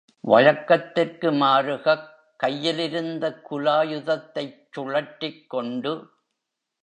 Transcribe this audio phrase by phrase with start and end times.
[0.23, 2.07] வழக்கத்திற்கு மாருகக்
[2.35, 5.93] கையிலிருந்த குலா யுதத்தைச் சுழற்றிக் கொண்டு.